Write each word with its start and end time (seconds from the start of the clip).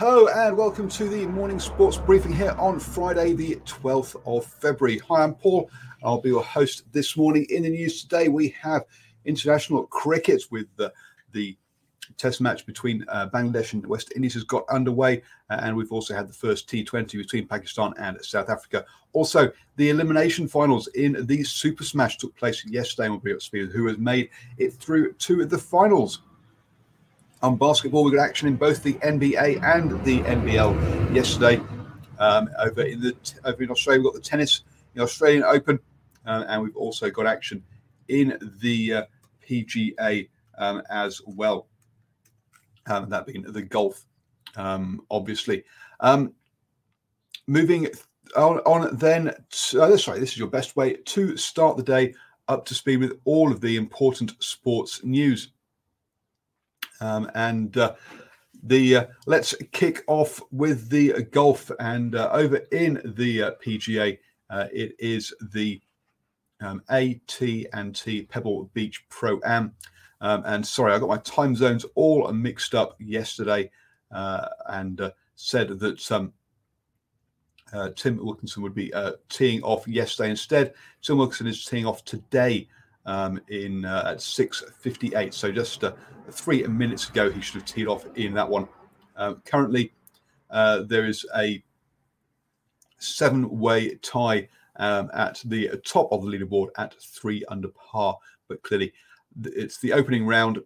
Hello 0.00 0.28
and 0.28 0.56
welcome 0.56 0.88
to 0.88 1.10
the 1.10 1.26
morning 1.26 1.60
sports 1.60 1.98
briefing 1.98 2.32
here 2.32 2.54
on 2.56 2.80
Friday, 2.80 3.34
the 3.34 3.56
12th 3.66 4.18
of 4.24 4.46
February. 4.46 4.98
Hi, 5.10 5.22
I'm 5.22 5.34
Paul. 5.34 5.70
I'll 6.02 6.22
be 6.22 6.30
your 6.30 6.42
host 6.42 6.84
this 6.90 7.18
morning. 7.18 7.46
In 7.50 7.64
the 7.64 7.68
news 7.68 8.00
today, 8.00 8.28
we 8.28 8.48
have 8.58 8.86
international 9.26 9.84
cricket 9.88 10.44
with 10.50 10.74
the, 10.76 10.90
the 11.32 11.54
test 12.16 12.40
match 12.40 12.64
between 12.64 13.04
uh, 13.08 13.28
Bangladesh 13.28 13.74
and 13.74 13.86
West 13.86 14.10
Indies 14.16 14.32
has 14.32 14.44
got 14.44 14.64
underway, 14.70 15.22
uh, 15.50 15.60
and 15.60 15.76
we've 15.76 15.92
also 15.92 16.14
had 16.14 16.26
the 16.26 16.32
first 16.32 16.66
T20 16.66 17.18
between 17.18 17.46
Pakistan 17.46 17.92
and 17.98 18.24
South 18.24 18.48
Africa. 18.48 18.86
Also, 19.12 19.52
the 19.76 19.90
elimination 19.90 20.48
finals 20.48 20.86
in 20.94 21.26
the 21.26 21.44
Super 21.44 21.84
Smash 21.84 22.16
took 22.16 22.34
place 22.36 22.64
yesterday, 22.64 23.04
and 23.04 23.12
we'll 23.12 23.20
be 23.20 23.32
up 23.32 23.40
to 23.40 23.44
speed 23.44 23.68
who 23.68 23.86
has 23.88 23.98
made 23.98 24.30
it 24.56 24.72
through 24.72 25.12
to 25.12 25.44
the 25.44 25.58
finals. 25.58 26.20
On 27.42 27.56
basketball, 27.56 28.04
we 28.04 28.10
got 28.10 28.22
action 28.22 28.48
in 28.48 28.56
both 28.56 28.82
the 28.82 28.94
NBA 28.94 29.62
and 29.62 30.04
the 30.04 30.20
NBL 30.20 31.14
yesterday. 31.14 31.58
Um, 32.18 32.50
over 32.58 32.82
in 32.82 33.00
the 33.00 33.16
over 33.46 33.62
in 33.62 33.70
Australia, 33.70 34.02
we've 34.02 34.12
got 34.12 34.22
the 34.22 34.28
tennis, 34.28 34.62
in 34.94 34.98
the 34.98 35.04
Australian 35.04 35.44
Open, 35.44 35.80
uh, 36.26 36.44
and 36.48 36.62
we've 36.62 36.76
also 36.76 37.08
got 37.08 37.24
action 37.24 37.64
in 38.08 38.38
the 38.60 38.92
uh, 38.92 39.04
PGA 39.48 40.28
um, 40.58 40.82
as 40.90 41.22
well. 41.24 41.68
Um, 42.86 43.08
that 43.08 43.24
being 43.24 43.40
the 43.40 43.62
golf, 43.62 44.04
um, 44.56 45.00
obviously. 45.10 45.64
Um, 46.00 46.34
moving 47.46 47.88
on, 48.36 48.58
on 48.60 48.94
then, 48.98 49.32
to, 49.50 49.82
oh, 49.82 49.96
sorry, 49.96 50.20
this 50.20 50.32
is 50.32 50.38
your 50.38 50.48
best 50.48 50.76
way 50.76 50.94
to 50.94 51.38
start 51.38 51.78
the 51.78 51.82
day 51.82 52.12
up 52.48 52.66
to 52.66 52.74
speed 52.74 52.98
with 52.98 53.18
all 53.24 53.50
of 53.50 53.62
the 53.62 53.76
important 53.76 54.34
sports 54.40 55.02
news. 55.04 55.52
Um, 57.00 57.30
and 57.34 57.76
uh, 57.76 57.94
the 58.62 58.96
uh, 58.96 59.06
let's 59.26 59.54
kick 59.72 60.02
off 60.06 60.40
with 60.50 60.88
the 60.88 61.22
golf. 61.30 61.70
And 61.80 62.14
uh, 62.14 62.30
over 62.32 62.56
in 62.72 63.00
the 63.16 63.42
uh, 63.42 63.50
PGA, 63.64 64.18
uh, 64.50 64.66
it 64.72 64.94
is 64.98 65.34
the 65.52 65.80
um, 66.60 66.82
AT&T 66.88 68.26
Pebble 68.28 68.70
Beach 68.74 69.08
Pro 69.08 69.40
Am. 69.44 69.72
Um, 70.20 70.42
and 70.44 70.66
sorry, 70.66 70.92
I 70.92 70.98
got 70.98 71.08
my 71.08 71.16
time 71.18 71.56
zones 71.56 71.86
all 71.94 72.30
mixed 72.32 72.74
up 72.74 72.96
yesterday, 72.98 73.70
uh, 74.12 74.48
and 74.68 75.00
said 75.36 75.78
that 75.78 76.12
um, 76.12 76.34
Tim 77.96 78.18
Wilkinson 78.22 78.62
would 78.62 78.74
be 78.74 78.92
teeing 79.30 79.62
off 79.62 79.88
yesterday 79.88 80.28
instead. 80.28 80.74
Tim 81.00 81.16
Wilkinson 81.16 81.46
is 81.46 81.64
teeing 81.64 81.86
off 81.86 82.04
today 82.04 82.68
um, 83.10 83.40
in 83.48 83.84
at 83.84 84.18
6:58. 84.18 85.34
So 85.34 85.50
just 85.50 85.84
three 86.30 86.62
minutes 86.62 87.08
ago, 87.08 87.30
he 87.30 87.40
should 87.40 87.56
have 87.56 87.64
teed 87.64 87.88
off 87.88 88.06
in 88.14 88.32
that 88.34 88.48
one. 88.48 88.68
Uh, 89.16 89.34
currently, 89.44 89.92
uh, 90.50 90.82
there 90.82 91.06
is 91.06 91.26
a 91.36 91.62
seven 92.98 93.58
way 93.58 93.96
tie 93.96 94.48
um, 94.76 95.10
at 95.12 95.42
the 95.44 95.70
top 95.84 96.12
of 96.12 96.22
the 96.22 96.28
leaderboard 96.28 96.68
at 96.78 96.94
three 97.02 97.44
under 97.48 97.68
par. 97.68 98.16
But 98.48 98.62
clearly, 98.62 98.92
it's 99.44 99.78
the 99.80 99.92
opening 99.92 100.26
round, 100.26 100.60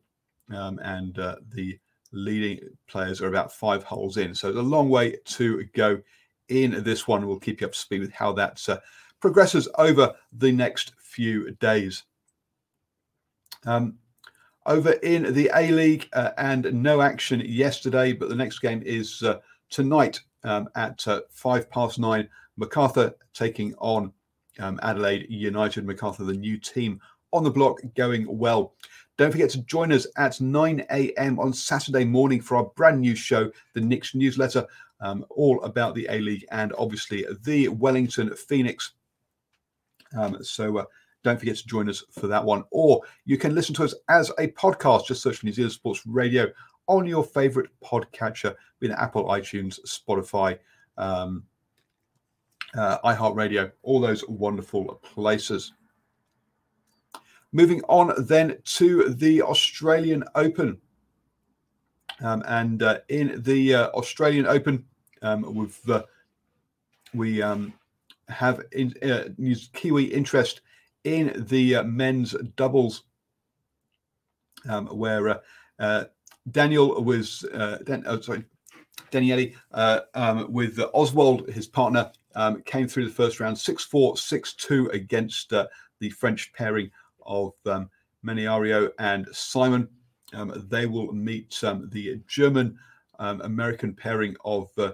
um, 0.55 0.79
and 0.81 1.19
uh, 1.19 1.37
the 1.55 1.79
leading 2.13 2.61
players 2.87 3.23
are 3.23 3.29
about 3.29 3.53
five 3.53 3.83
holes 3.85 4.19
in. 4.19 4.35
So 4.35 4.49
it's 4.49 4.59
a 4.59 4.63
long 4.63 4.89
way 4.89 5.17
to 5.25 5.65
go 5.75 6.01
in 6.49 6.83
this 6.85 7.09
one. 7.09 7.27
We'll 7.27 7.41
keep 7.41 7.61
you 7.61 7.67
up 7.67 7.73
to 7.73 7.79
speed 7.79 8.01
with 8.01 8.13
how 8.13 8.33
that 8.35 8.67
uh, 8.69 8.79
progresses 9.21 9.69
over 9.79 10.15
the 10.33 10.53
next 10.53 10.93
few 10.99 11.53
days. 11.53 12.05
Um, 13.67 13.99
over 14.67 14.93
in 14.93 15.35
the 15.35 15.51
A 15.55 15.71
League 15.71 16.09
uh, 16.15 16.31
and 16.39 16.73
no 16.73 17.01
action 17.01 17.41
yesterday, 17.41 18.13
but 18.13 18.29
the 18.29 18.35
next 18.35 18.61
game 18.61 18.83
is 18.85 19.23
uh, 19.23 19.41
tonight 19.69 20.21
um, 20.43 20.69
at 20.75 21.07
uh, 21.07 21.21
five 21.31 21.71
past 21.71 21.99
nine. 21.99 22.29
Macarthur 22.57 23.15
taking 23.35 23.75
on 23.79 24.13
um, 24.59 24.79
Adelaide 24.83 25.27
United. 25.29 25.85
Macarthur, 25.85 26.25
the 26.25 26.33
new 26.33 26.59
team 26.59 27.01
on 27.33 27.45
the 27.45 27.51
block, 27.51 27.81
going 27.95 28.27
well. 28.39 28.75
Don't 29.17 29.31
forget 29.31 29.51
to 29.51 29.63
join 29.63 29.93
us 29.93 30.07
at 30.17 30.41
9 30.41 30.87
a.m. 30.91 31.39
on 31.39 31.53
Saturday 31.53 32.05
morning 32.05 32.41
for 32.41 32.57
our 32.57 32.65
brand 32.77 33.01
new 33.01 33.15
show, 33.15 33.51
the 33.73 33.81
Nix 33.81 34.15
newsletter, 34.15 34.67
um, 35.01 35.25
all 35.31 35.63
about 35.63 35.95
the 35.95 36.07
A 36.11 36.19
League 36.19 36.47
and 36.51 36.73
obviously 36.79 37.25
the 37.45 37.69
Wellington 37.69 38.35
Phoenix. 38.35 38.93
Um, 40.17 40.43
so, 40.43 40.79
uh, 40.79 40.85
don't 41.25 41.39
forget 41.39 41.57
to 41.57 41.67
join 41.67 41.89
us 41.89 42.05
for 42.13 42.29
that 42.29 42.45
one. 42.45 42.65
Or 42.71 43.01
you 43.25 43.37
can 43.37 43.55
listen 43.55 43.75
to 43.77 43.85
us 43.85 43.95
as 44.09 44.31
a 44.39 44.49
podcast. 44.49 45.07
Just 45.07 45.23
search 45.23 45.39
for 45.39 45.47
New 45.47 45.53
Zealand 45.53 45.73
Sports 45.73 46.07
Radio 46.07 46.47
on 46.87 47.07
your 47.07 47.25
favorite 47.25 47.71
podcatcher, 47.83 48.55
being 48.79 48.93
Apple, 48.93 49.25
iTunes, 49.25 49.81
Spotify, 49.87 50.59
um, 50.99 51.43
uh, 52.77 52.99
iHeartRadio, 53.05 53.73
all 53.83 54.01
those 54.01 54.27
wonderful 54.29 55.01
places. 55.03 55.73
Moving 57.53 57.81
on 57.89 58.13
then 58.27 58.59
to 58.65 59.09
the 59.09 59.43
Australian 59.43 60.25
Open. 60.35 60.79
Um, 62.21 62.43
and 62.47 62.83
uh, 62.83 62.99
in 63.09 63.43
the 63.43 63.75
uh, 63.75 63.89
Australian 63.89 64.47
Open, 64.47 64.85
um, 65.23 65.55
we've, 65.55 65.89
uh, 65.89 66.03
we 67.15 67.41
um, 67.41 67.73
have 68.29 68.61
in, 68.73 68.93
uh, 69.03 69.29
Kiwi 69.73 70.05
interest 70.05 70.61
in 71.05 71.45
the 71.49 71.77
uh, 71.77 71.83
men's 71.85 72.35
doubles, 72.57 73.05
um, 74.69 74.87
where 74.87 75.29
uh, 75.29 75.39
uh, 75.79 76.05
Daniel 76.51 77.03
was 77.03 77.45
Dan, 77.85 78.05
oh, 78.07 78.21
sorry, 78.21 78.45
Daniell 79.11 79.55
um, 80.15 80.53
with 80.53 80.81
Oswald, 80.93 81.49
his 81.49 81.67
partner, 81.67 82.11
um, 82.35 82.63
came 82.63 82.89
through 82.89 83.05
the 83.05 83.15
first 83.15 83.41
round 83.41 83.57
6 83.57 83.85
4, 83.85 84.17
6 84.17 84.55
2 84.55 84.89
against 84.89 85.51
the 85.51 86.11
French 86.11 86.53
pairing 86.53 86.91
of 87.27 87.53
um, 87.67 87.89
Mannarino 88.25 88.91
and 88.99 89.27
Simon. 89.33 89.89
Um, 90.33 90.67
they 90.69 90.87
will 90.87 91.13
meet 91.13 91.63
um, 91.63 91.89
the 91.93 92.21
German 92.27 92.77
um, 93.19 93.41
American 93.43 93.95
pairing 93.95 94.37
of 94.45 94.71
uh, 94.79 94.93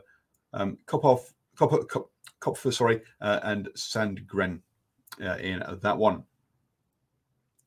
um, 0.52 0.78
Koepfer, 0.86 2.72
sorry, 2.72 3.00
uh, 3.20 3.40
and 3.44 3.68
Sandgren 3.76 4.60
uh, 5.22 5.36
in 5.36 5.62
that 5.82 5.96
one. 5.96 6.24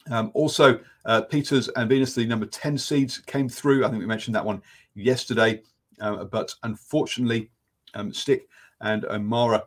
Um, 0.09 0.31
also, 0.33 0.79
uh, 1.05 1.21
Peters 1.21 1.69
and 1.69 1.89
Venus, 1.89 2.13
the 2.13 2.25
number 2.25 2.45
10 2.45 2.77
seeds, 2.77 3.19
came 3.19 3.47
through. 3.47 3.85
I 3.85 3.89
think 3.89 3.99
we 3.99 4.05
mentioned 4.05 4.35
that 4.35 4.45
one 4.45 4.61
yesterday. 4.95 5.61
Uh, 5.99 6.25
but 6.25 6.53
unfortunately, 6.63 7.49
um, 7.93 8.11
Sitak 8.11 8.41
and 8.81 9.05
O'Mara 9.05 9.63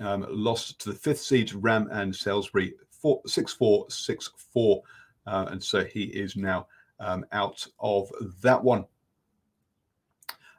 um, 0.00 0.26
lost 0.28 0.80
to 0.80 0.90
the 0.90 0.98
fifth 0.98 1.20
seeds, 1.20 1.54
Ram 1.54 1.88
and 1.90 2.14
Salisbury 2.14 2.74
four, 2.90 3.20
6 3.26 3.52
4 3.54 3.86
6 3.88 4.30
4. 4.52 4.82
Uh, 5.26 5.46
and 5.50 5.62
so 5.62 5.84
he 5.84 6.04
is 6.04 6.36
now 6.36 6.66
um, 7.00 7.24
out 7.32 7.66
of 7.80 8.10
that 8.42 8.62
one. 8.62 8.84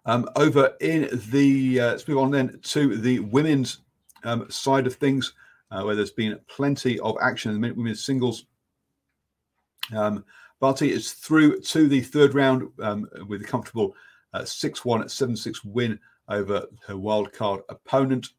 Um, 0.05 0.27
over 0.35 0.73
in 0.81 1.09
the, 1.29 1.79
uh, 1.79 1.85
let's 1.91 2.07
move 2.07 2.17
on 2.17 2.31
then 2.31 2.59
to 2.63 2.97
the 2.97 3.19
women's 3.19 3.79
side 4.49 4.87
of 4.87 4.95
things, 4.95 5.33
uh, 5.71 5.83
where 5.83 5.95
there's 5.95 6.11
been 6.11 6.39
plenty 6.47 6.99
of 6.99 7.17
action 7.21 7.51
in 7.51 7.61
the 7.61 7.71
women's 7.73 8.05
singles. 8.05 8.45
Um, 9.95 10.23
Barty 10.59 10.91
is 10.91 11.13
through 11.13 11.61
to 11.61 11.87
the 11.87 12.01
third 12.01 12.35
round 12.35 12.69
um, 12.81 13.09
with 13.27 13.41
a 13.41 13.45
comfortable 13.45 13.95
uh, 14.33 14.45
6 14.45 14.85
1 14.85 15.09
7 15.09 15.35
6 15.35 15.65
win 15.65 15.99
over 16.29 16.65
her 16.87 16.93
wildcard 16.93 17.61
opponent. 17.69 18.29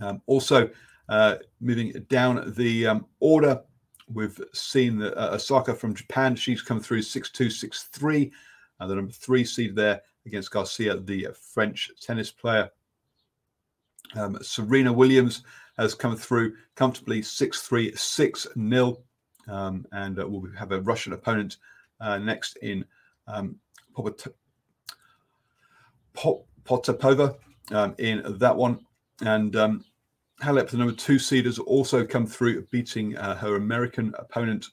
Um, 0.00 0.20
also, 0.26 0.70
uh, 1.08 1.36
moving 1.60 1.92
down 2.08 2.52
the 2.56 2.86
um, 2.86 3.06
order, 3.20 3.62
we've 4.12 4.38
seen 4.52 4.98
that 4.98 5.16
uh, 5.16 5.34
Osaka 5.34 5.74
from 5.74 5.94
Japan. 5.94 6.36
She's 6.36 6.62
come 6.62 6.80
through 6.80 7.02
6 7.02 7.30
2 7.30 7.50
6 7.50 7.82
3, 7.84 8.32
uh, 8.80 8.86
the 8.86 8.94
number 8.94 9.12
three 9.12 9.44
seed 9.44 9.74
there 9.74 10.02
against 10.26 10.50
Garcia, 10.50 10.98
the 10.98 11.28
French 11.52 11.90
tennis 12.00 12.30
player. 12.30 12.70
Um, 14.14 14.38
Serena 14.42 14.92
Williams 14.92 15.42
has 15.78 15.94
come 15.94 16.16
through 16.16 16.54
comfortably 16.74 17.22
6 17.22 17.62
3 17.62 17.94
6 17.94 18.46
0. 18.68 18.98
Um, 19.48 19.86
and 19.92 20.18
uh, 20.20 20.28
we'll 20.28 20.52
have 20.56 20.72
a 20.72 20.80
Russian 20.80 21.14
opponent 21.14 21.56
uh, 22.00 22.18
next 22.18 22.56
in 22.56 22.84
um, 23.26 23.56
Potapova 26.14 27.36
um, 27.70 27.94
in 27.98 28.22
that 28.38 28.56
one. 28.56 28.80
And 29.22 29.56
um, 29.56 29.84
Halep, 30.42 30.68
the 30.68 30.76
number 30.76 30.94
two 30.94 31.18
seed, 31.18 31.46
has 31.46 31.58
also 31.58 32.04
come 32.04 32.26
through, 32.26 32.66
beating 32.66 33.16
uh, 33.16 33.36
her 33.36 33.56
American 33.56 34.14
opponent. 34.18 34.66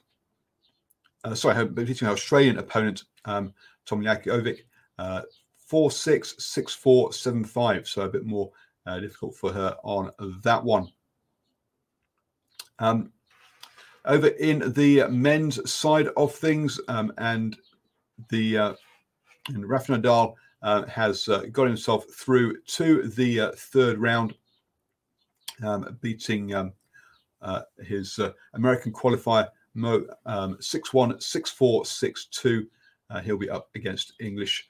Uh, 1.24 1.34
sorry, 1.34 1.56
her, 1.56 1.64
beating 1.64 2.06
her 2.06 2.12
Australian 2.12 2.58
opponent, 2.58 3.04
um, 3.24 3.52
Tomljanovic, 3.88 4.60
uh, 4.98 5.22
4 5.66 5.90
6, 5.90 6.34
6 6.38 6.74
4, 6.74 7.12
7 7.12 7.44
5. 7.44 7.88
So 7.88 8.02
a 8.02 8.08
bit 8.08 8.24
more 8.24 8.50
uh, 8.86 9.00
difficult 9.00 9.34
for 9.34 9.52
her 9.52 9.76
on 9.82 10.10
that 10.44 10.62
one. 10.62 10.88
Um, 12.78 13.12
over 14.04 14.28
in 14.28 14.72
the 14.74 15.08
men's 15.08 15.70
side 15.70 16.08
of 16.16 16.34
things, 16.34 16.78
um, 16.88 17.12
and 17.18 17.56
the 18.30 18.58
uh, 18.58 18.74
and 19.48 19.68
Rafa 19.68 19.92
Nadal 19.92 20.34
uh, 20.62 20.84
has 20.86 21.28
uh, 21.28 21.44
got 21.52 21.66
himself 21.66 22.06
through 22.06 22.60
to 22.62 23.08
the 23.08 23.40
uh, 23.40 23.52
third 23.52 23.98
round, 23.98 24.34
um, 25.62 25.98
beating 26.00 26.54
um, 26.54 26.72
uh, 27.42 27.62
his 27.84 28.18
uh, 28.18 28.32
American 28.54 28.92
qualifier 28.92 29.48
Mmoh 29.76 30.06
um, 30.24 30.56
6 30.58 30.94
1, 30.94 31.20
6 31.20 31.50
4, 31.50 31.84
6 31.84 32.26
2. 32.26 32.66
he'll 33.22 33.36
be 33.36 33.50
up 33.50 33.68
against 33.74 34.14
English 34.20 34.66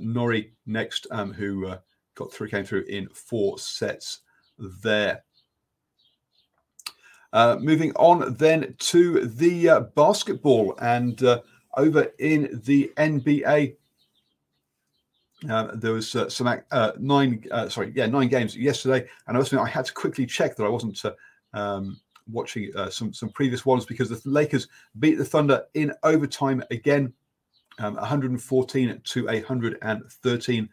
Norrie 0.00 0.52
next, 0.66 1.06
um, 1.10 1.32
who 1.32 1.74
got 2.14 2.32
through, 2.32 2.48
came 2.48 2.64
through 2.64 2.84
in 2.88 3.08
four 3.10 3.58
sets 3.58 4.20
there. 4.82 5.22
Uh, 7.32 7.58
moving 7.60 7.92
on 7.96 8.34
then 8.34 8.74
to 8.78 9.26
the 9.26 9.68
uh, 9.68 9.80
basketball 9.80 10.74
and 10.80 11.22
uh, 11.24 11.40
over 11.76 12.10
in 12.18 12.60
the 12.64 12.90
NBA, 12.96 13.76
uh, 15.50 15.68
there 15.74 15.92
was 15.92 16.16
uh, 16.16 16.28
some 16.30 16.60
nine, 16.98 17.44
sorry, 17.68 17.92
yeah, 17.94 18.06
nine 18.06 18.28
games 18.28 18.56
yesterday, 18.56 19.06
and 19.26 19.36
I 19.36 19.40
I 19.58 19.68
had 19.68 19.84
to 19.84 19.92
quickly 19.92 20.26
check 20.26 20.56
that 20.56 20.64
I 20.64 20.68
wasn't 20.68 21.00
um, 21.52 22.00
watching 22.26 22.72
some 22.90 23.12
some 23.12 23.28
previous 23.28 23.64
ones 23.64 23.84
because 23.84 24.08
the 24.08 24.20
Lakers 24.28 24.66
beat 24.98 25.16
the 25.16 25.24
Thunder 25.24 25.64
in 25.74 25.92
overtime 26.02 26.64
again, 26.70 27.12
um, 27.78 27.94
114 27.94 29.00
to 29.04 29.26
113. 29.26 30.68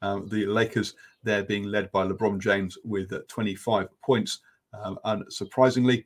Um, 0.00 0.28
the 0.28 0.46
Lakers 0.46 0.94
there 1.22 1.42
being 1.42 1.64
led 1.64 1.90
by 1.92 2.06
LeBron 2.06 2.40
James 2.40 2.78
with 2.84 3.12
25 3.28 3.88
points. 4.00 4.40
Um, 4.74 4.98
unsurprisingly, 5.04 6.04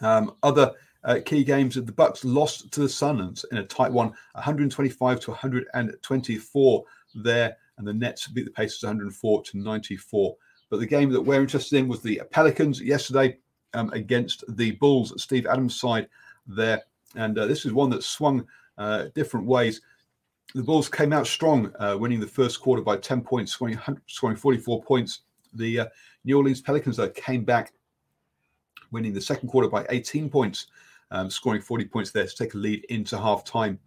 um, 0.00 0.34
other 0.42 0.72
uh, 1.04 1.18
key 1.24 1.44
games 1.44 1.74
the 1.74 1.92
Bucks 1.92 2.24
lost 2.24 2.70
to 2.72 2.80
the 2.80 2.88
Suns 2.88 3.44
in 3.50 3.58
a 3.58 3.64
tight 3.64 3.92
one, 3.92 4.08
125 4.32 5.20
to 5.20 5.30
124 5.30 6.84
there, 7.14 7.56
and 7.78 7.86
the 7.86 7.94
Nets 7.94 8.26
beat 8.28 8.44
the 8.44 8.50
Pacers 8.50 8.82
104 8.82 9.42
to 9.42 9.58
94. 9.58 10.36
But 10.68 10.80
the 10.80 10.86
game 10.86 11.10
that 11.10 11.20
we're 11.20 11.40
interested 11.40 11.78
in 11.78 11.88
was 11.88 12.02
the 12.02 12.20
Pelicans 12.30 12.80
yesterday 12.80 13.38
um, 13.74 13.90
against 13.92 14.44
the 14.56 14.72
Bulls. 14.72 15.20
Steve 15.20 15.46
Adams' 15.46 15.80
side 15.80 16.08
there, 16.46 16.82
and 17.16 17.38
uh, 17.38 17.46
this 17.46 17.64
is 17.64 17.72
one 17.72 17.90
that 17.90 18.04
swung 18.04 18.46
uh, 18.78 19.06
different 19.14 19.46
ways. 19.46 19.80
The 20.54 20.62
Bulls 20.62 20.88
came 20.88 21.12
out 21.12 21.26
strong, 21.26 21.72
uh, 21.78 21.96
winning 21.98 22.20
the 22.20 22.26
first 22.26 22.60
quarter 22.60 22.82
by 22.82 22.96
10 22.96 23.22
points, 23.22 23.52
scoring, 23.52 23.78
scoring 24.06 24.36
44 24.36 24.82
points. 24.82 25.20
The 25.54 25.80
uh, 25.80 25.86
New 26.24 26.36
Orleans 26.36 26.60
Pelicans, 26.60 26.96
though, 26.96 27.08
came 27.10 27.44
back, 27.44 27.72
winning 28.90 29.12
the 29.12 29.20
second 29.20 29.48
quarter 29.48 29.68
by 29.68 29.86
18 29.90 30.28
points, 30.28 30.66
um, 31.10 31.30
scoring 31.30 31.60
40 31.60 31.86
points 31.86 32.10
there 32.10 32.26
to 32.26 32.34
take 32.34 32.54
a 32.54 32.58
lead 32.58 32.84
into 32.88 33.18
half 33.18 33.44
time. 33.44 33.78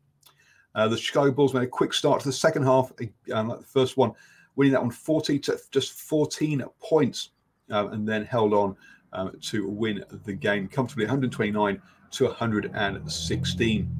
Uh, 0.75 0.87
the 0.87 0.97
Chicago 0.97 1.31
Bulls 1.31 1.53
made 1.53 1.63
a 1.63 1.67
quick 1.67 1.93
start 1.93 2.19
to 2.21 2.27
the 2.27 2.33
second 2.33 2.63
half, 2.63 2.91
um, 3.33 3.49
like 3.49 3.59
the 3.59 3.65
first 3.65 3.95
one, 3.95 4.11
winning 4.55 4.73
that 4.73 4.81
one 4.81 4.91
40 4.91 5.39
to 5.39 5.59
just 5.71 5.93
14 5.93 6.63
points, 6.79 7.29
um, 7.69 7.93
and 7.93 8.07
then 8.07 8.25
held 8.25 8.53
on 8.53 8.75
um, 9.13 9.31
to 9.41 9.67
win 9.67 10.03
the 10.25 10.33
game 10.33 10.67
comfortably 10.67 11.05
129 11.05 11.81
to 12.11 12.25
116. 12.25 13.97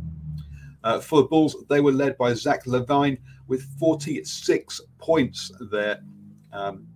Uh, 0.83 1.00
for 1.00 1.21
the 1.21 1.27
Bulls, 1.27 1.56
they 1.69 1.80
were 1.80 1.92
led 1.92 2.18
by 2.18 2.33
Zach 2.33 2.65
LaVine 2.65 3.18
with 3.48 3.63
46 3.80 4.81
points 4.98 5.51
there. 5.71 6.01
Um, 6.51 6.88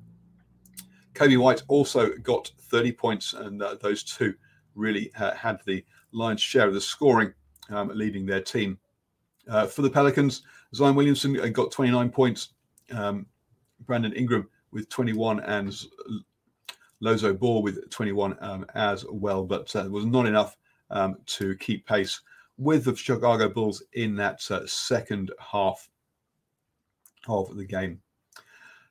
Coby 1.18 1.38
White 1.38 1.64
also 1.68 2.12
got 2.18 2.52
30 2.60 2.92
points, 2.92 3.34
and 3.34 3.62
uh, 3.62 3.76
those 3.82 4.04
two 4.04 4.36
really 4.76 5.12
uh, 5.16 5.34
had 5.34 5.60
the 5.66 5.84
lion's 6.12 6.42
share 6.42 6.68
of 6.68 6.74
the 6.74 6.82
scoring, 6.82 7.34
um, 7.70 7.92
leading 7.94 8.26
their 8.26 8.42
team. 8.42 8.78
Uh, 9.50 9.66
for 9.66 9.82
the 9.82 9.90
Pelicans, 9.90 10.44
Zion 10.76 10.96
Williamson 10.96 11.40
uh, 11.40 11.48
got 11.48 11.72
29 11.72 12.10
points, 12.12 12.50
um, 12.92 13.26
Brandon 13.86 14.14
Ingram 14.14 14.48
with 14.72 14.90
21, 14.90 15.40
and 15.40 15.76
Lonzo 17.00 17.34
Ball 17.34 17.64
with 17.64 17.90
21 17.90 18.38
um, 18.42 18.66
as 18.76 19.04
well, 19.10 19.44
but 19.44 19.76
uh, 19.76 19.88
was 19.90 20.06
not 20.06 20.28
enough 20.28 20.56
um, 20.92 21.18
to 21.26 21.56
keep 21.56 21.86
pace 21.88 22.22
with 22.58 22.86
the 22.86 22.96
Chicago 22.96 23.50
Bulls 23.50 23.84
in 23.94 24.16
that 24.18 24.50
uh, 24.52 24.66
second 24.68 25.32
half 25.40 25.90
of 27.28 27.56
the 27.56 27.66
game. 27.66 28.02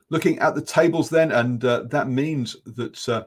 Looking 0.09 0.39
at 0.39 0.55
the 0.55 0.63
tables 0.63 1.11
then, 1.11 1.33
and 1.33 1.65
uh, 1.65 1.83
that 1.85 2.09
means 2.09 2.57
that 2.65 3.09
uh, 3.09 3.25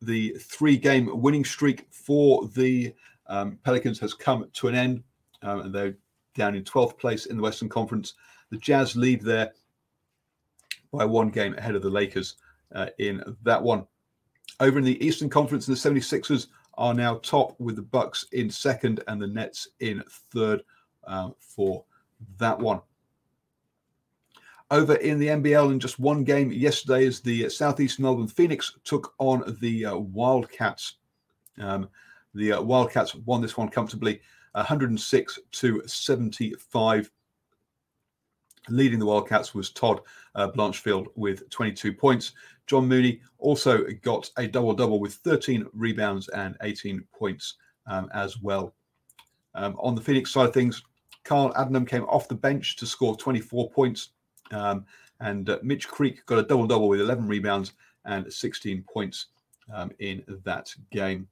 the 0.00 0.30
three 0.40 0.76
game 0.76 1.10
winning 1.20 1.44
streak 1.44 1.86
for 1.90 2.48
the 2.48 2.94
um, 3.26 3.58
Pelicans 3.62 3.98
has 4.00 4.14
come 4.14 4.48
to 4.54 4.68
an 4.68 4.74
end, 4.74 5.02
um, 5.42 5.60
and 5.60 5.74
they're 5.74 5.96
down 6.34 6.54
in 6.54 6.64
12th 6.64 6.98
place 6.98 7.26
in 7.26 7.36
the 7.36 7.42
Western 7.42 7.68
Conference. 7.68 8.14
The 8.50 8.56
Jazz 8.56 8.96
lead 8.96 9.20
there 9.20 9.52
by 10.92 11.04
one 11.04 11.28
game 11.28 11.54
ahead 11.58 11.74
of 11.74 11.82
the 11.82 11.90
Lakers 11.90 12.36
uh, 12.74 12.86
in 12.98 13.22
that 13.42 13.62
one. 13.62 13.86
Over 14.60 14.78
in 14.78 14.84
the 14.84 15.04
Eastern 15.04 15.28
Conference, 15.28 15.66
the 15.66 15.74
76ers 15.74 16.46
are 16.74 16.94
now 16.94 17.16
top 17.16 17.58
with 17.60 17.76
the 17.76 17.82
Bucks 17.82 18.24
in 18.32 18.48
second 18.48 19.02
and 19.08 19.20
the 19.20 19.26
Nets 19.26 19.68
in 19.80 20.02
third 20.32 20.62
uh, 21.06 21.30
for 21.38 21.84
that 22.38 22.58
one 22.58 22.80
over 24.70 24.94
in 24.96 25.18
the 25.18 25.28
NBL 25.28 25.72
in 25.72 25.80
just 25.80 25.98
one 25.98 26.24
game 26.24 26.52
yesterday 26.52 27.06
as 27.06 27.20
the 27.20 27.48
Southeast 27.48 27.98
Melbourne 27.98 28.28
Phoenix 28.28 28.76
took 28.84 29.14
on 29.18 29.56
the 29.60 29.86
uh, 29.86 29.96
Wildcats. 29.96 30.96
Um, 31.58 31.88
the 32.34 32.52
uh, 32.52 32.62
Wildcats 32.62 33.14
won 33.14 33.40
this 33.40 33.56
one 33.56 33.68
comfortably, 33.68 34.20
106 34.52 35.38
to 35.52 35.82
75. 35.86 37.10
Leading 38.68 38.98
the 38.98 39.06
Wildcats 39.06 39.54
was 39.54 39.70
Todd 39.70 40.00
uh, 40.34 40.50
Blanchfield 40.50 41.06
with 41.14 41.48
22 41.48 41.94
points. 41.94 42.32
John 42.66 42.86
Mooney 42.86 43.22
also 43.38 43.84
got 44.02 44.30
a 44.36 44.46
double 44.46 44.74
double 44.74 45.00
with 45.00 45.14
13 45.14 45.66
rebounds 45.72 46.28
and 46.28 46.54
18 46.62 47.02
points 47.12 47.54
um, 47.86 48.10
as 48.12 48.38
well. 48.40 48.74
Um, 49.54 49.74
on 49.78 49.94
the 49.94 50.02
Phoenix 50.02 50.30
side 50.30 50.48
of 50.48 50.54
things, 50.54 50.82
Carl 51.24 51.52
Adnam 51.54 51.88
came 51.88 52.04
off 52.04 52.28
the 52.28 52.34
bench 52.34 52.76
to 52.76 52.86
score 52.86 53.16
24 53.16 53.70
points. 53.70 54.10
Um, 54.50 54.84
and 55.20 55.50
uh, 55.50 55.58
Mitch 55.62 55.88
Creek 55.88 56.24
got 56.26 56.38
a 56.38 56.42
double 56.42 56.66
double 56.66 56.88
with 56.88 57.00
11 57.00 57.26
rebounds 57.26 57.72
and 58.04 58.32
16 58.32 58.84
points 58.90 59.26
um, 59.72 59.90
in 59.98 60.24
that 60.44 60.74
game. 60.90 61.28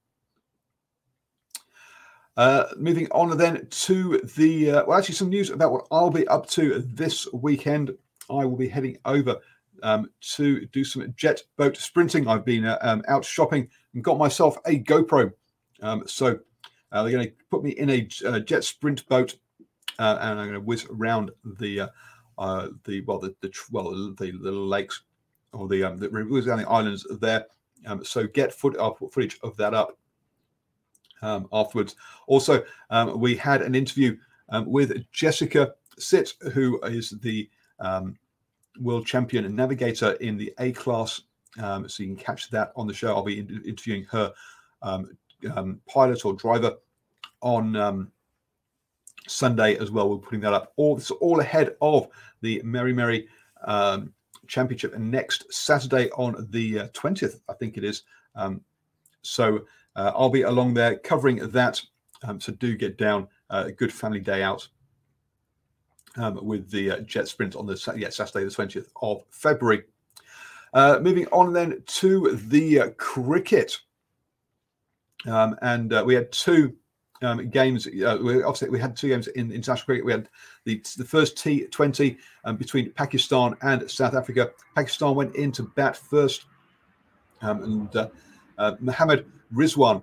Uh, 2.37 2.67
moving 2.77 3.09
on 3.13 3.37
then 3.39 3.67
to 3.71 4.19
the, 4.37 4.71
uh, 4.71 4.85
well, 4.87 4.99
actually, 4.99 5.15
some 5.15 5.31
news 5.31 5.51
about 5.51 5.73
what 5.73 5.87
I'll 5.91 6.11
be 6.11 6.29
up 6.29 6.47
to 6.51 6.81
this 6.81 7.27
weekend. 7.33 7.97
I 8.29 8.45
will 8.45 8.57
be 8.57 8.69
heading 8.69 8.99
over 9.07 9.37
um, 9.83 10.11
to 10.35 10.67
do 10.67 10.85
some 10.85 11.15
jet 11.17 11.43
boat 11.57 11.79
sprinting. 11.79 12.29
I've 12.29 12.45
been 12.45 12.67
uh, 12.67 12.79
um, 12.83 13.03
out 13.09 13.25
shopping 13.25 13.71
and 13.95 14.05
got 14.05 14.19
myself 14.19 14.59
a 14.67 14.81
GoPro. 14.81 15.33
Um, 15.81 16.03
so 16.07 16.39
uh, 16.93 17.03
they're 17.03 17.13
going 17.13 17.29
to 17.29 17.33
put 17.51 17.63
me 17.63 17.71
in 17.71 17.89
a 17.89 18.09
uh, 18.27 18.41
jet 18.41 18.65
sprint 18.65 19.09
boat, 19.09 19.37
and 19.99 20.19
I'm 20.19 20.37
going 20.37 20.53
to 20.53 20.61
whiz 20.61 20.87
around 20.91 21.31
the 21.43 21.89
uh, 22.39 22.69
the 22.85 23.01
well 23.03 23.19
the, 23.19 23.35
the 23.41 23.53
well 23.71 23.91
the, 23.91 24.33
the 24.33 24.53
lakes 24.53 25.03
or 25.53 25.69
the 25.69 25.83
um, 25.85 25.99
the 25.99 26.65
islands 26.69 27.07
there. 27.21 27.47
Um, 27.87 28.05
so 28.05 28.27
get 28.27 28.53
foot, 28.53 28.77
uh, 28.79 28.93
footage 29.11 29.39
of 29.43 29.57
that 29.59 29.75
up 29.75 29.99
um, 31.23 31.49
afterwards. 31.53 31.95
Also, 32.27 32.65
um, 32.91 33.21
we 33.21 33.37
had 33.37 33.63
an 33.63 33.75
interview 33.75 34.17
um, 34.49 34.67
with 34.67 35.05
Jessica 35.13 35.75
Sitt, 35.99 36.35
who 36.53 36.81
is 36.83 37.11
the 37.23 37.49
um, 37.81 38.17
world 38.81 39.07
champion 39.07 39.45
and 39.45 39.55
navigator 39.55 40.13
in 40.15 40.37
the 40.37 40.53
A 40.59 40.73
class. 40.73 41.23
Um, 41.59 41.89
so 41.89 42.03
you 42.03 42.15
can 42.15 42.23
catch 42.23 42.51
that 42.51 42.73
on 42.77 42.87
the 42.87 42.95
show. 42.95 43.15
I'll 43.15 43.23
be 43.23 43.39
in- 43.41 43.63
interviewing 43.65 44.05
her 44.05 44.33
pilot 45.87 46.25
or 46.25 46.35
driver 46.35 46.77
on 47.41 47.77
um, 47.77 48.13
Sunday 49.27 49.77
as 49.79 49.91
well. 49.91 50.09
We're 50.09 50.19
putting 50.19 50.41
that 50.41 50.53
up. 50.53 50.73
All 50.77 50.97
this 50.97 51.11
all 51.11 51.41
ahead 51.41 51.77
of 51.81 52.09
the 52.41 52.61
Meremere 52.65 53.27
um, 53.65 54.13
Championship 54.47 54.97
next 54.99 55.53
Saturday 55.53 56.11
on 56.11 56.47
the 56.51 56.81
uh, 56.81 56.89
twentieth, 56.93 57.41
I 57.49 57.55
think 57.55 57.77
it 57.77 57.85
is. 57.85 58.03
Um, 58.35 58.61
so 59.23 59.65
uh, 59.97 60.13
I'll 60.15 60.31
be 60.31 60.43
along 60.43 60.75
there 60.75 60.97
covering 60.97 61.49
that. 61.51 61.81
Um, 62.23 62.41
so 62.41 62.53
do 62.53 62.77
get 62.77 62.97
down. 62.97 63.29
Uh, 63.49 63.65
a 63.67 63.73
good 63.73 63.93
family 63.93 64.19
day 64.19 64.43
out 64.43 64.67
um, 66.17 66.45
with 66.45 66.69
the 66.71 66.91
uh, 66.91 67.01
jet 67.01 67.29
sprint 67.29 67.55
on 67.55 67.67
the 67.67 67.95
yeah, 67.97 68.09
Saturday, 68.09 68.45
the 68.45 68.51
20th 68.51 68.89
of 69.03 69.23
February. 69.31 69.85
Uh, 70.73 70.99
moving 71.01 71.27
on 71.29 71.53
then 71.53 71.83
to 71.87 72.37
the 72.37 72.81
uh, 72.81 72.91
cricket. 72.97 73.79
Um, 75.27 75.57
and 75.63 75.93
we 76.05 76.15
had 76.15 76.33
two 76.33 76.77
um, 77.23 77.49
games. 77.51 77.87
Uh, 77.87 78.19
we, 78.23 78.43
obviously, 78.43 78.69
we 78.69 78.81
had 78.81 78.97
two 78.97 79.09
games 79.09 79.29
in 79.29 79.53
international 79.53 79.87
cricket. 79.87 80.05
We 80.05 80.13
had 80.13 80.29
the, 80.65 80.83
the 80.97 81.05
first 81.05 81.37
T20 81.37 82.17
um, 82.45 82.57
between 82.57 82.91
Pakistan 82.93 83.55
and 83.63 83.91
South 83.91 84.15
Africa. 84.15 84.51
Pakistan 84.75 85.15
went 85.15 85.35
in 85.37 85.53
to 85.53 85.65
bat 85.77 85.97
first, 85.97 86.47
um, 87.43 87.63
and 87.63 87.97
uh, 87.97 88.09
uh, 88.59 88.77
Mohammad 88.81 89.27
Rizwan 89.55 90.03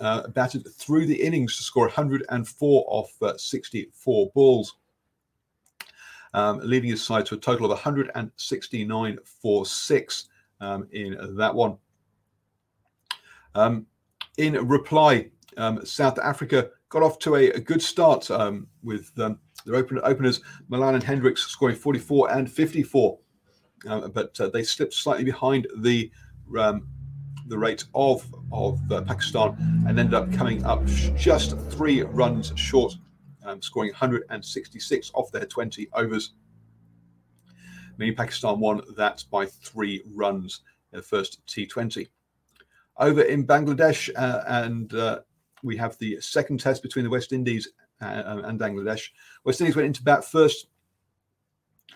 uh, 0.00 0.28
batted 0.28 0.66
through 0.74 1.06
the 1.06 1.20
innings 1.20 1.56
to 1.56 1.62
score 1.62 1.86
104 1.86 2.84
off 2.88 3.22
uh, 3.22 3.36
64 3.36 4.30
balls, 4.34 4.76
um, 6.32 6.60
leading 6.62 6.90
his 6.90 7.04
side 7.04 7.26
to 7.26 7.34
a 7.34 7.38
total 7.38 7.66
of 7.66 7.70
169 7.70 9.18
for 9.24 9.66
six 9.66 10.28
um, 10.60 10.88
in 10.92 11.36
that 11.36 11.54
one. 11.54 11.76
Um, 13.54 13.86
in 14.36 14.54
reply, 14.66 15.30
um, 15.56 15.84
South 15.84 16.18
Africa 16.18 16.70
got 16.88 17.02
off 17.02 17.18
to 17.20 17.36
a, 17.36 17.50
a 17.50 17.60
good 17.60 17.82
start 17.82 18.30
um, 18.30 18.66
with 18.82 19.10
um, 19.18 19.38
their 19.66 19.76
open, 19.76 20.00
openers, 20.02 20.40
Malan 20.68 20.94
and 20.94 21.02
Hendricks, 21.02 21.42
scoring 21.42 21.76
44 21.76 22.32
and 22.32 22.50
54. 22.50 23.18
Uh, 23.88 24.08
but 24.08 24.38
uh, 24.40 24.48
they 24.48 24.62
slipped 24.62 24.94
slightly 24.94 25.24
behind 25.24 25.66
the 25.78 26.10
um, 26.58 26.86
the 27.48 27.58
rate 27.58 27.84
of 27.94 28.24
of 28.52 28.80
uh, 28.90 29.02
Pakistan 29.02 29.56
and 29.86 29.98
ended 29.98 30.14
up 30.14 30.32
coming 30.32 30.64
up 30.64 30.84
just 30.86 31.58
three 31.70 32.02
runs 32.02 32.52
short, 32.56 32.94
um, 33.44 33.60
scoring 33.60 33.90
166 33.90 35.10
off 35.14 35.30
their 35.32 35.44
20 35.44 35.88
overs. 35.92 36.32
Meaning 37.98 38.16
Pakistan 38.16 38.58
won 38.58 38.80
that 38.96 39.24
by 39.30 39.46
three 39.46 40.02
runs 40.14 40.62
in 40.92 40.98
the 40.98 41.02
first 41.02 41.44
T20. 41.46 42.08
Over 42.96 43.22
in 43.22 43.46
Bangladesh, 43.46 44.10
uh, 44.16 44.42
and 44.46 44.94
uh, 44.94 45.20
we 45.64 45.76
have 45.76 45.98
the 45.98 46.20
second 46.20 46.60
test 46.60 46.82
between 46.82 47.04
the 47.04 47.10
West 47.10 47.32
Indies 47.32 47.68
uh, 48.00 48.42
and 48.44 48.60
Bangladesh. 48.60 49.08
West 49.44 49.60
Indies 49.60 49.74
went 49.74 49.86
into 49.86 50.02
bat 50.02 50.24
first 50.24 50.68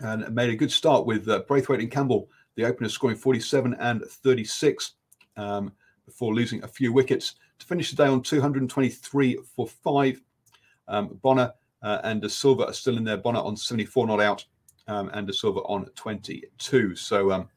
and 0.01 0.35
made 0.35 0.51
a 0.51 0.57
good 0.57 0.73
start 0.73 1.07
with 1.07 1.29
uh, 1.29 1.43
Brathwaite 1.49 1.81
and 1.81 1.91
Campbell, 1.91 2.31
the 2.57 2.65
openers 2.65 2.93
scoring 2.93 3.17
47 3.17 3.77
and 3.79 4.03
36 4.03 4.95
um, 5.37 5.73
before 6.07 6.35
losing 6.35 6.63
a 6.65 6.69
few 6.69 6.93
wickets 6.93 7.35
to 7.59 7.67
finish 7.67 7.91
the 7.91 7.97
day 7.97 8.09
on 8.09 8.23
223 8.23 9.39
for 9.55 9.67
five. 9.67 10.21
Um, 10.87 11.19
Bonner 11.23 11.53
uh, 11.83 11.99
and 12.05 12.23
Da 12.23 12.29
Silva 12.29 12.67
are 12.67 12.73
still 12.73 12.97
in 12.97 13.05
there. 13.05 13.17
Bonner 13.17 13.41
on 13.41 13.57
74 13.57 14.07
not 14.07 14.21
out, 14.21 14.45
um, 14.87 15.11
and 15.13 15.27
Da 15.27 15.33
Silva 15.33 15.61
on 15.61 15.87
22. 15.95 16.97
So 16.97 17.33
um, 17.33 17.49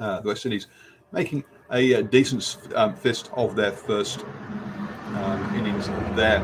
uh, 0.00 0.20
the 0.20 0.28
West 0.28 0.44
Indies 0.44 0.66
making 1.12 1.44
a, 1.70 1.92
a 1.94 2.02
decent 2.02 2.58
um, 2.74 2.94
fist 2.94 3.30
of 3.34 3.54
their 3.54 3.72
first 3.72 4.24
there. 6.16 6.40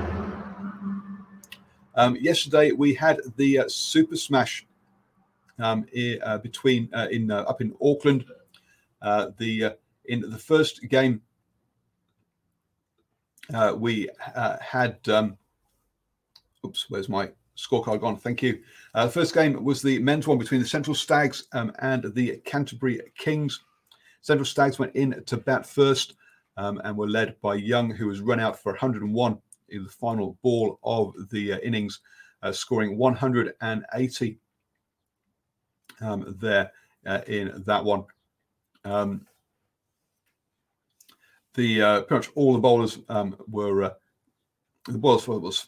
Um, 1.94 2.16
yesterday 2.16 2.72
we 2.72 2.94
had 2.94 3.20
the 3.36 3.60
uh, 3.60 3.68
Super 3.68 4.16
Smash 4.16 4.66
um, 5.58 5.86
uh, 6.22 6.38
between 6.38 6.88
uh, 6.94 7.08
in 7.10 7.30
uh, 7.30 7.42
up 7.42 7.60
in 7.60 7.74
Auckland. 7.82 8.24
Uh, 9.02 9.30
the 9.38 9.64
uh, 9.64 9.70
in 10.06 10.20
the 10.20 10.38
first 10.38 10.88
game 10.88 11.20
we 13.76 14.08
had. 14.60 14.98
Um, 15.08 15.36
oops, 16.64 16.86
where's 16.88 17.08
my 17.08 17.30
scorecard 17.56 18.00
gone? 18.00 18.16
Thank 18.16 18.42
you. 18.42 18.60
the 18.94 19.08
first 19.08 19.34
game 19.34 19.62
was 19.62 19.82
the 19.82 19.98
men's 19.98 20.26
one 20.26 20.38
between 20.38 20.60
the 20.60 20.68
Central 20.68 20.94
Stags 20.94 21.44
um, 21.52 21.72
and 21.80 22.14
the 22.14 22.36
Canterbury 22.44 23.00
Kings. 23.16 23.60
Central 24.22 24.46
Stags 24.46 24.78
went 24.78 24.94
in 24.94 25.22
to 25.24 25.36
bat 25.36 25.66
first 25.66 26.14
um, 26.60 26.78
and 26.84 26.94
were 26.94 27.08
led 27.08 27.40
by 27.40 27.54
Young, 27.54 27.90
who 27.90 28.06
was 28.06 28.20
run 28.20 28.38
out 28.38 28.58
for 28.58 28.72
101 28.72 29.38
in 29.70 29.82
the 29.82 29.88
final 29.88 30.36
ball 30.42 30.78
of 30.84 31.14
the 31.30 31.54
uh, 31.54 31.58
innings, 31.60 32.00
uh, 32.42 32.52
scoring 32.52 32.98
180 32.98 34.38
um, 36.02 36.36
there 36.38 36.70
uh, 37.06 37.20
in 37.26 37.62
that 37.64 37.82
one. 37.82 38.04
Um, 38.84 39.26
the 41.54 41.80
uh, 41.80 42.02
pretty 42.02 42.26
much 42.26 42.36
all 42.36 42.52
the 42.52 42.58
bowlers 42.58 42.98
um, 43.08 43.36
were 43.48 43.84
uh, 43.84 43.90
the 44.86 44.98
balls 44.98 45.26
was 45.26 45.66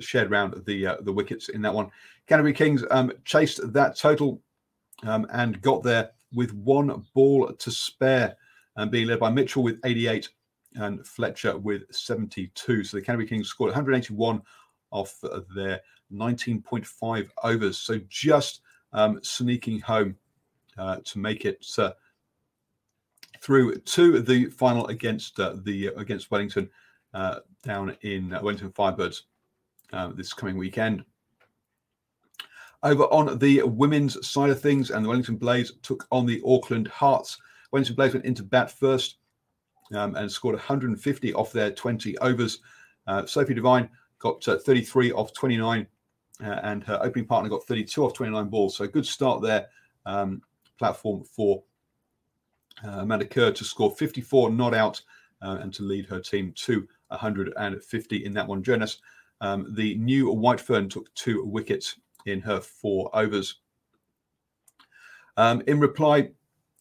shared 0.00 0.30
around 0.30 0.62
the 0.64 0.86
uh, 0.86 0.96
the 1.02 1.12
wickets 1.12 1.50
in 1.50 1.60
that 1.60 1.74
one. 1.74 1.90
Canterbury 2.26 2.54
Kings 2.54 2.84
um, 2.90 3.12
chased 3.26 3.60
that 3.74 3.98
total 3.98 4.40
um, 5.02 5.26
and 5.32 5.60
got 5.60 5.82
there 5.82 6.10
with 6.32 6.54
one 6.54 7.04
ball 7.14 7.52
to 7.52 7.70
spare 7.70 8.36
and 8.76 8.90
being 8.90 9.06
led 9.06 9.20
by 9.20 9.30
Mitchell 9.30 9.62
with 9.62 9.80
88 9.84 10.28
and 10.76 11.06
Fletcher 11.06 11.58
with 11.58 11.82
72. 11.94 12.84
So 12.84 12.96
the 12.96 13.02
Canterbury 13.02 13.28
Kings 13.28 13.48
scored 13.48 13.70
181 13.70 14.42
off 14.90 15.18
their 15.54 15.80
19.5 16.12 17.28
overs. 17.42 17.78
So 17.78 18.00
just 18.08 18.60
um, 18.92 19.20
sneaking 19.22 19.80
home 19.80 20.16
uh, 20.78 20.98
to 21.04 21.18
make 21.18 21.44
it 21.44 21.64
uh, 21.78 21.92
through 23.40 23.74
to 23.76 24.20
the 24.20 24.46
final 24.46 24.86
against 24.86 25.38
uh, 25.40 25.56
the 25.62 25.88
against 25.96 26.30
Wellington 26.30 26.70
uh, 27.12 27.40
down 27.62 27.96
in 28.02 28.30
Wellington 28.30 28.70
Firebirds 28.70 29.22
uh, 29.92 30.08
this 30.14 30.32
coming 30.32 30.56
weekend. 30.56 31.04
Over 32.82 33.04
on 33.04 33.38
the 33.38 33.62
women's 33.62 34.26
side 34.26 34.50
of 34.50 34.60
things, 34.60 34.90
and 34.90 35.04
the 35.04 35.08
Wellington 35.08 35.36
Blades 35.36 35.72
took 35.82 36.06
on 36.10 36.26
the 36.26 36.42
Auckland 36.44 36.88
Hearts. 36.88 37.38
Wellington 37.72 37.96
Blades 37.96 38.14
went 38.14 38.26
into 38.26 38.42
bat 38.42 38.70
first 38.70 39.16
um, 39.94 40.14
and 40.14 40.30
scored 40.30 40.54
150 40.54 41.34
off 41.34 41.52
their 41.52 41.70
20 41.70 42.16
overs. 42.18 42.60
Uh, 43.06 43.26
Sophie 43.26 43.54
Devine 43.54 43.88
got 44.18 44.46
uh, 44.46 44.58
33 44.58 45.12
off 45.12 45.32
29, 45.32 45.86
uh, 46.42 46.46
and 46.62 46.84
her 46.84 47.00
opening 47.02 47.26
partner 47.26 47.50
got 47.50 47.64
32 47.64 48.04
off 48.04 48.14
29 48.14 48.48
balls. 48.48 48.76
So 48.76 48.86
good 48.86 49.06
start 49.06 49.42
there. 49.42 49.66
Um, 50.06 50.42
platform 50.78 51.24
for 51.24 51.62
uh, 52.84 53.00
Amanda 53.00 53.24
Kerr 53.24 53.52
to 53.52 53.64
score 53.64 53.90
54 53.90 54.50
not 54.50 54.74
out 54.74 55.00
uh, 55.42 55.58
and 55.60 55.72
to 55.74 55.82
lead 55.82 56.06
her 56.06 56.20
team 56.20 56.52
to 56.56 56.86
150 57.08 58.24
in 58.24 58.32
that 58.32 58.46
one. 58.46 58.62
Jonas, 58.62 58.98
um, 59.40 59.74
the 59.74 59.94
new 59.96 60.30
White 60.30 60.60
Fern 60.60 60.88
took 60.88 61.12
two 61.14 61.44
wickets 61.44 61.96
in 62.26 62.40
her 62.40 62.60
four 62.60 63.10
overs. 63.14 63.60
Um, 65.36 65.62
in 65.66 65.80
reply, 65.80 66.30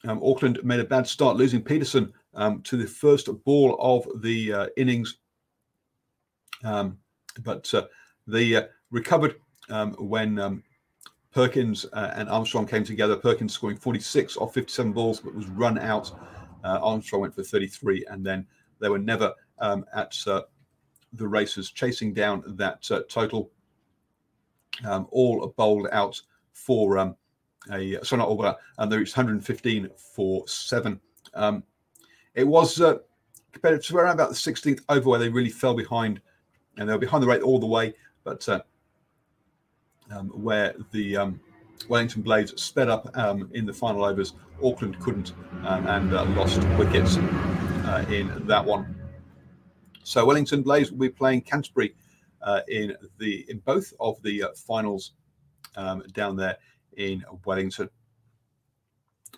um, 0.07 0.21
Auckland 0.23 0.59
made 0.63 0.79
a 0.79 0.85
bad 0.85 1.07
start, 1.07 1.37
losing 1.37 1.61
Peterson 1.61 2.11
um, 2.33 2.61
to 2.63 2.77
the 2.77 2.87
first 2.87 3.29
ball 3.43 3.77
of 3.79 4.21
the 4.21 4.53
uh, 4.53 4.67
innings. 4.77 5.17
Um, 6.63 6.97
but 7.43 7.71
uh, 7.73 7.85
they 8.27 8.55
uh, 8.55 8.63
recovered 8.89 9.35
um, 9.69 9.93
when 9.93 10.39
um, 10.39 10.63
Perkins 11.31 11.85
uh, 11.93 12.11
and 12.15 12.29
Armstrong 12.29 12.67
came 12.67 12.83
together. 12.83 13.15
Perkins 13.15 13.53
scoring 13.53 13.77
46 13.77 14.37
off 14.37 14.53
57 14.53 14.91
balls, 14.91 15.19
but 15.19 15.35
was 15.35 15.47
run 15.47 15.77
out. 15.77 16.11
Uh, 16.63 16.79
Armstrong 16.81 17.21
went 17.21 17.35
for 17.35 17.43
33, 17.43 18.05
and 18.09 18.25
then 18.25 18.45
they 18.79 18.89
were 18.89 18.99
never 18.99 19.33
at 19.61 20.17
uh, 20.25 20.41
the 21.13 21.27
races 21.27 21.71
chasing 21.71 22.13
down 22.13 22.43
that 22.47 22.81
total 23.09 23.51
um, 24.85 25.07
all 25.11 25.53
bowled 25.55 25.87
out 25.91 26.19
for 26.53 26.97
um, 26.97 27.15
a 27.71 27.99
all 28.19 28.35
but 28.35 28.57
and 28.77 28.91
they 28.91 28.97
reached 28.97 29.15
115 29.15 29.89
for 30.15 30.47
seven. 30.47 30.99
Um, 31.33 31.63
it 32.33 32.47
was 32.47 32.79
uh, 32.81 32.99
compared 33.51 33.81
to 33.81 33.97
around 33.97 34.13
about 34.13 34.29
the 34.29 34.35
16th 34.35 34.81
over 34.89 35.09
where 35.09 35.19
they 35.19 35.29
really 35.29 35.49
fell 35.49 35.73
behind, 35.73 36.21
and 36.77 36.87
they 36.87 36.93
were 36.93 36.99
behind 36.99 37.23
the 37.23 37.27
rate 37.27 37.41
all 37.41 37.59
the 37.59 37.67
way, 37.67 37.93
but 38.23 38.47
uh, 38.49 38.61
um, 40.11 40.29
where 40.29 40.75
the 40.91 41.17
um, 41.17 41.39
Wellington 41.87 42.21
Blades 42.21 42.59
sped 42.61 42.89
up 42.89 43.15
um, 43.17 43.49
in 43.53 43.65
the 43.65 43.73
final 43.73 44.03
overs, 44.03 44.33
Auckland 44.63 44.99
couldn't 44.99 45.33
um, 45.65 45.87
and 45.87 46.13
uh, 46.13 46.25
lost 46.25 46.63
wickets 46.77 47.17
uh, 47.17 48.05
in 48.09 48.45
that 48.47 48.63
one. 48.63 48.95
So 50.03 50.25
Wellington 50.25 50.63
Blades 50.63 50.91
will 50.91 50.99
be 50.99 51.09
playing 51.09 51.41
Canterbury 51.41 51.95
uh, 52.41 52.61
in 52.67 52.95
the 53.19 53.45
in 53.49 53.59
both 53.59 53.93
of 53.99 54.21
the 54.23 54.43
uh, 54.43 54.47
finals 54.55 55.13
um, 55.75 56.03
down 56.13 56.35
there 56.35 56.57
in 56.97 57.23
Wellington. 57.45 57.89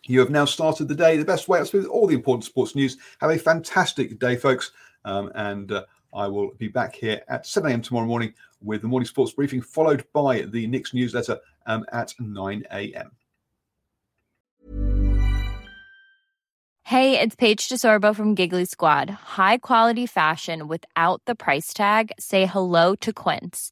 You 0.05 0.19
have 0.19 0.29
now 0.29 0.45
started 0.45 0.87
the 0.87 0.95
day 0.95 1.17
the 1.17 1.25
best 1.25 1.47
way 1.47 1.61
with 1.61 1.85
all 1.85 2.07
the 2.07 2.15
important 2.15 2.43
sports 2.43 2.75
news. 2.75 2.97
Have 3.19 3.31
a 3.31 3.37
fantastic 3.37 4.19
day, 4.19 4.35
folks. 4.35 4.71
Um, 5.05 5.31
and 5.35 5.71
uh, 5.71 5.85
I 6.13 6.27
will 6.27 6.51
be 6.57 6.67
back 6.67 6.95
here 6.95 7.21
at 7.29 7.45
7 7.45 7.69
a.m. 7.71 7.81
tomorrow 7.81 8.05
morning 8.05 8.33
with 8.61 8.81
the 8.81 8.87
morning 8.87 9.07
sports 9.07 9.33
briefing, 9.33 9.61
followed 9.61 10.05
by 10.13 10.41
the 10.41 10.67
Nix 10.67 10.93
newsletter 10.93 11.39
um, 11.65 11.85
at 11.91 12.13
9 12.19 12.63
a.m. 12.71 13.11
Hey, 16.85 17.19
it's 17.19 17.35
Paige 17.35 17.69
DeSorbo 17.69 18.13
from 18.13 18.35
Giggly 18.35 18.65
Squad. 18.65 19.09
High 19.09 19.57
quality 19.57 20.05
fashion 20.05 20.67
without 20.67 21.21
the 21.25 21.33
price 21.33 21.73
tag. 21.73 22.11
Say 22.19 22.45
hello 22.45 22.93
to 22.95 23.13
Quince. 23.13 23.71